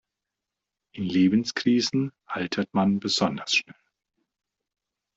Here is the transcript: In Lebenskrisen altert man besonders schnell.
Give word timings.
In 0.95 1.03
Lebenskrisen 1.03 2.11
altert 2.25 2.73
man 2.73 2.99
besonders 2.99 3.53
schnell. 3.53 3.77